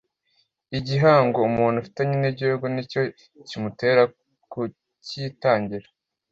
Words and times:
igihango 0.77 1.37
umuntu 1.49 1.77
afitanye 1.79 2.15
n’ 2.19 2.25
Igihugu 2.31 2.65
nicyo 2.73 3.01
kimutera 3.47 4.01
kukitangira 4.51 5.87